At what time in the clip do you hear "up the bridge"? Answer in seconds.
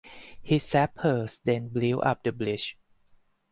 2.01-2.75